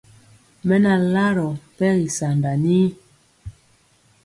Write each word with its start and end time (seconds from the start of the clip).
Mɛ 0.67 0.75
na 0.83 0.91
larɔ 1.13 1.45
mpɛgi 1.65 2.07
sanda 2.17 2.51
nii. 2.63 2.87